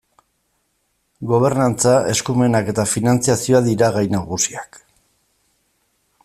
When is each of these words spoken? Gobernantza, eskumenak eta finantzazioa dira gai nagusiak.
Gobernantza, 1.31 1.93
eskumenak 2.13 2.71
eta 2.73 2.87
finantzazioa 2.95 3.61
dira 3.69 3.91
gai 3.99 4.05
nagusiak. 4.15 4.83